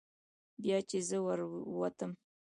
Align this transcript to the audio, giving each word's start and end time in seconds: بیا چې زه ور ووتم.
بیا 0.61 0.77
چې 0.89 0.97
زه 1.07 1.17
ور 1.25 1.39
ووتم. 1.73 2.11